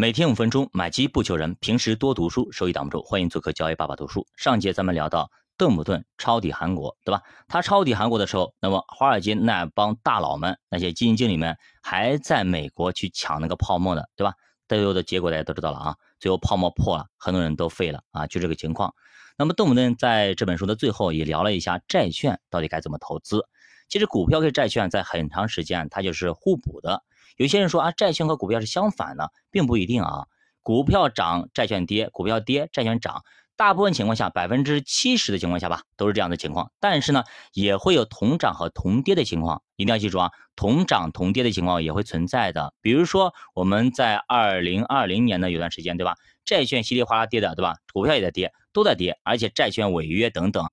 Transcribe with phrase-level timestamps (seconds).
[0.00, 3.02] 每天五分钟，买基不求人，平时多读书，收益挡不住。
[3.02, 4.24] 欢迎做客交易爸爸读书。
[4.36, 7.20] 上节咱们聊到邓普顿抄底韩国，对吧？
[7.48, 14.34] 他抄底韩国的时候，那么华尔街那帮大佬们，那些基金经理们还在美国去抢那个泡沫呢，对吧？
[14.68, 18.94] 最后的结果大家都知道了啊，最后泡沫破了，很多人都废了啊，就这个情况。
[19.36, 23.44] 那么邓普顿在这本书的最后也聊了一下债券到底该怎么投资。
[23.88, 27.02] 其实股票跟债券在很长时间它就是互补的。
[27.38, 30.26] 有些人说啊，债券和股票是相反的，并不一定啊。
[30.64, 33.22] 股票涨，债券跌；股票跌，债券涨。
[33.54, 36.72] 大部分情况下，百分之七十的情况下吧，都是这样的情况。
[36.80, 37.22] 但是呢，
[37.52, 42.74] 也会有同涨和同跌的情况，一定要记住啊，同涨同跌的情况也会存在的。
[42.80, 46.16] 比如说，我们在二零二零年的有段时间，对吧？
[46.44, 47.76] 债券稀里哗啦跌的，对吧？
[47.92, 50.68] 股票也在跌，都在跌，而且债券违约等等。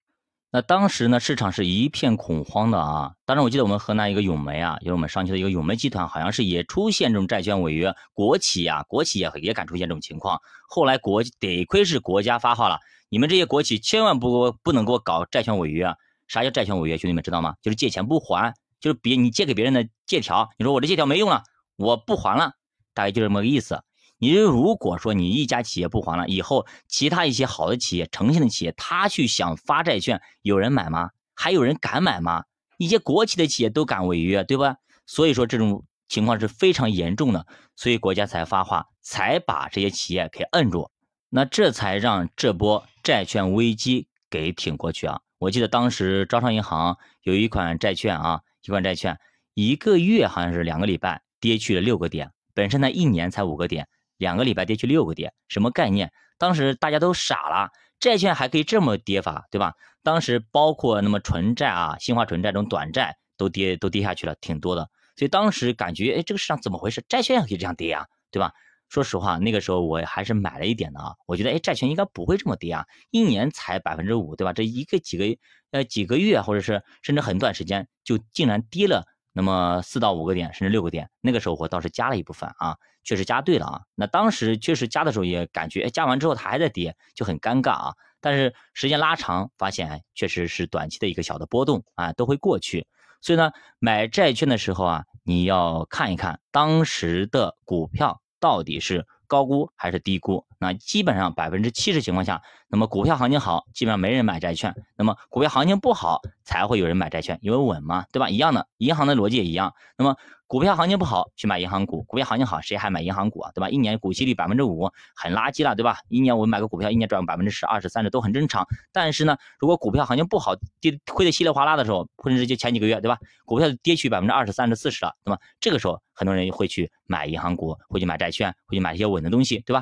[0.55, 3.13] 那当时呢，市场是一片恐慌的啊。
[3.26, 10.40] 当然，我记得我们河南一个永煤啊，就是我们上期的一个永煤集团，好像是也出现这种债券违约，国企啊，国企也也敢出现这种情况。
[10.70, 12.80] 后来国得亏是国家发话了，
[13.10, 15.88] 你们这些国企千万不不能给我搞债券违约。
[15.88, 15.96] 啊！
[16.29, 16.98] 啥叫债券违约？
[16.98, 17.55] 兄弟们知道吗？
[17.62, 21.44] 就是借钱不还，就是别你借给别人的借条，你说我这借条没用了，
[21.76, 22.54] 我不还了，
[22.94, 23.84] 大概就这么个意思。
[24.18, 31.10] 你如果说你一家企业不还了，以后其他一些好的企业、诚信的企业，他去想发债券，有人买吗？
[31.34, 32.46] 还有人敢买吗？
[32.77, 34.77] 一些国企的企业都敢违约，对吧？
[35.05, 40.90] 所以说这种情况是非常严重的，所以国家才发话，才把这些企业给摁住，
[41.29, 45.20] 那这才让这波债券危机给挺过去啊！
[45.38, 49.20] 我记得当时招商银行有一款债券啊，一款债券
[49.54, 53.88] 一个月好像是两个礼拜跌去了六个点，本身呢一年才五个点。
[54.18, 56.12] 两个礼拜跌去六个点，什么概念？
[56.38, 59.74] 当时大家都傻了，债券还可以这么跌法，对吧？
[60.04, 64.90] 当时包括那么纯债啊，新华纯债这种短债都跌都跌下去了，挺多的。
[65.16, 67.03] 所以当时感觉，哎，这个市场怎么回事？
[67.07, 68.52] 债券也可以这样跌啊，对吧？
[68.90, 74.53] 说实话，那个时候我还是买了一点的啊，我觉得，哎，债券应该不会这么跌啊，一年才百分之五，对吧？
[74.53, 75.25] 这一个几个
[75.72, 79.06] 呃几个月，或者是甚至很短时间，就竟然跌了。
[79.38, 83.81] 那么四到五个点，甚至六个点，那个时候我倒是加了一部分啊，确实加对了啊。
[83.94, 87.94] 那当时确实加的时候也感觉，哎，加完之后它还在跌，就很尴尬啊。
[88.22, 92.88] 但是时间拉长，发现，确实是短期的一个小的波动啊，都会过去。
[93.19, 99.06] 所以呢，买债券的时候啊，你要看一看当时的股票到底是。
[99.28, 100.45] 高估还是低估？
[100.59, 102.44] 那基本上百分之七十情况下，
[102.75, 108.30] 那么股票行情好，基本上没人买债券；那么股票行情不好，才会有人买债券，因为稳嘛，对吧？
[108.30, 109.74] 一样的，银行的逻辑也一样。
[109.97, 113.52] 那么股票行情不好，去买银行股；股票行情好，谁还买银行股啊？
[113.56, 113.69] 对吧？
[113.69, 116.00] 一年股息率百分之五，很垃圾了，对吧？
[116.09, 118.68] 一年我买个股票，一年赚个百分之十、二十、三十都很正常。
[118.92, 123.18] 但是呢，如果股票行情不好，跌亏的稀里哗啦的时候，或者是就前几个月，对吧？
[123.46, 129.81] 股票跌去百分之二十、三十、四十了，那么这个时候，很多人会去买银行股，会去买债券，会去买一些稳的东西，对吧？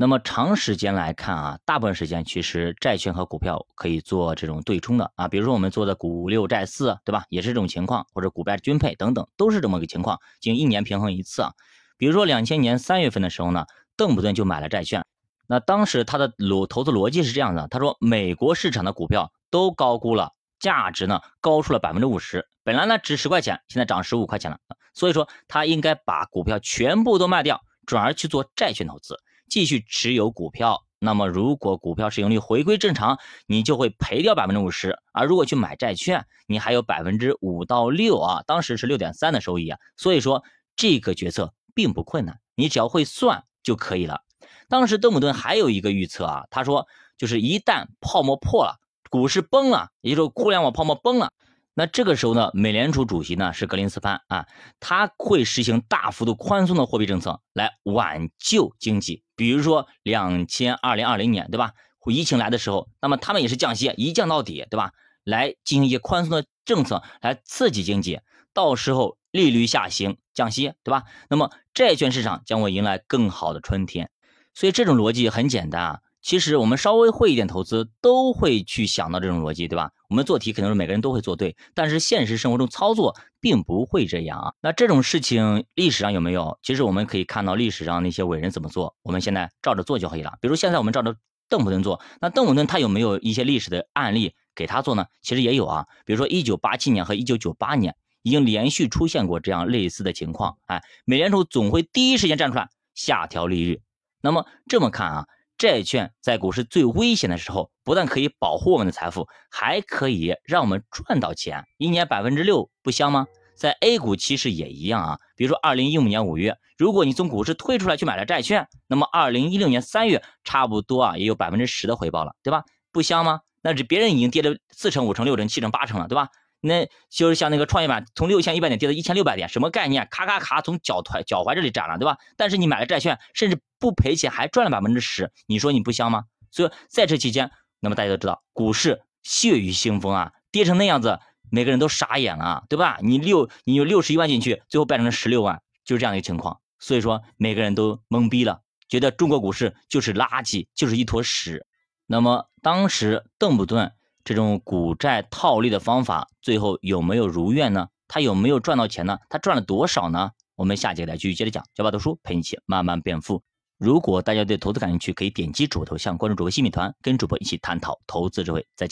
[0.00, 7.26] 那么长时间来看啊，大部分时间其实债券和股票可以做这种对冲的啊，比如说我们做的股六债四，对吧？
[7.28, 11.52] 也是这种情况，或者股债均配等等，都是这么个情况，仅一年平衡一次啊。
[11.98, 15.04] 比如说两千年三月份的时候呢，邓普顿就买了债券，
[15.46, 24.56] 那当时他的逻投资逻辑是这样的，他说美国市场的股票都高估了，价值呢高出了百分之五十，本来呢值十块钱，现在涨十五块钱了，
[24.94, 29.18] 所以说他应该把股票全部都卖掉，转而去做债券投资。
[29.50, 39.78] 继续持有股票，那么如果股票市盈率回归正常，你就会赔掉百分之五十；而如果去买债券，你还有百分之五到六啊，当时是六点三的收益啊。
[39.96, 40.44] 所以说
[40.76, 44.22] 这个决策并不困难，你只要会算就可以了。
[44.68, 46.86] 当时邓普顿还有一个预测啊，他说
[47.18, 48.78] 就是一旦泡沫破了，
[49.10, 51.32] 股市崩了，也就是互联网泡沫崩了。
[51.80, 54.46] 那这个时候呢，美联储主席呢是格林斯潘啊，
[54.80, 59.22] 他会实行大幅度宽松的货币政策来挽救经济。
[59.34, 61.72] 比如说两千二零二零年，对吧？
[62.08, 64.92] 疫情来的时候，那么他们也是降息，一降到底，对吧？
[65.24, 68.20] 来进行一些宽松的政策来刺激经济，
[68.52, 71.04] 到时候利率下行，降息，对吧？
[71.30, 74.10] 那么债券市场将会迎来更好的春天。
[74.52, 76.00] 所以这种逻辑很简单啊。
[76.22, 79.90] 其实我们稍微会一点投资，都会去想到这种逻辑，对吧？
[80.08, 84.52] 我们做题肯定是每个人都会做对，但是现实生活中操作并不会这样啊。
[84.60, 86.58] 那这种事情历史上有没有？
[86.62, 90.34] 其实我们可以看到历史上那些伟人怎么做，我们现在照着做就可以了。
[90.40, 91.16] 比如现在我们照着
[91.48, 95.06] 邓普顿做，那邓普顿他有没有一些历史的案例给他做呢？
[95.22, 95.86] 其实也有啊。
[96.04, 103.80] 比如说一九八七年和一九九八年已经连续出现过这样类似的情况，哎，美联储总会第一时间站出来下调利率。
[104.20, 105.26] 那么这么看啊？
[105.60, 113.26] 债券在股市最危险的时候，不但可以保护我们的财富，还可以让我们赚到钱，一年百分之六，不香吗？
[113.56, 115.18] 在 A 股其实也一样啊。
[115.36, 122.64] 比如说二零一五年五月，如果你从股市退出来去买了债券，那么二零一六年三月差不多啊也有百分之十的回报了，对吧？
[122.90, 123.40] 不香吗？
[123.60, 126.28] 那这别人已经跌了四成、五成、六成、七成、八成了，对吧？
[126.62, 130.06] 那就是像那个创业板从六千一百点跌到一千六百点，什么概念？
[130.10, 132.18] 咔咔咔从脚踝脚踝这里斩了，对吧？
[132.36, 136.24] 但是你买了债券，甚至不赔钱，还赚了百分之十，你说你不香吗？
[136.50, 141.18] 所以在这期间，那么大家都知道，股市血雨腥风啊，跌成那样子，
[141.50, 142.98] 每个人都傻眼了，对吧？
[143.02, 146.60] 你六你有六十一万进去，最后变成了十六万，就是这样一个情况。
[146.78, 151.64] 所以说每个人都懵逼了，觉得中国股市就是垃圾，就是一坨屎。
[152.06, 153.92] 那么当时邓普顿。
[154.24, 157.88] 这种股债套利的方法，最后有没有如愿呢？
[158.06, 159.18] 他有没有赚到钱呢？
[159.28, 160.30] 他赚了多少呢？
[160.56, 161.64] 我们下节来继续接着讲。
[161.76, 163.42] 小巴读书陪你一起慢慢变富。
[163.78, 168.66] 如果大家对投资感兴趣，可以点击主播头像关注主播新米团，跟主播一起探讨投资智慧。
[168.76, 168.88] 再见。